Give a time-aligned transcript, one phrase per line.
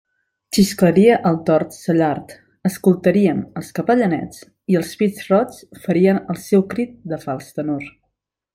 [0.57, 2.33] Xisclaria el tord cellard,
[2.69, 4.41] escoltaríem els capellanets
[4.75, 7.87] i els pit-roigs farien el seu crit de fals tenor.